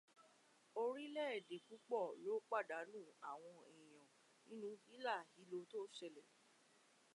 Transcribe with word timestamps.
Orílè-èdè 0.83 1.55
púpọ̀ 1.67 2.05
ló 2.23 2.33
pàdánù 2.49 3.01
àwọn 3.31 3.53
èèyàn 3.69 4.07
wọn 4.13 4.43
nínú 4.47 4.69
ílàhílo 4.95 5.57
tó 5.71 5.79
ṣẹlẹ̀. 5.97 6.27